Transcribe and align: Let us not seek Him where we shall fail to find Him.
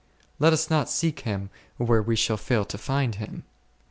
Let 0.39 0.51
us 0.51 0.67
not 0.67 0.89
seek 0.89 1.19
Him 1.19 1.51
where 1.77 2.01
we 2.01 2.15
shall 2.15 2.35
fail 2.35 2.65
to 2.65 2.77
find 2.79 3.13
Him. 3.13 3.43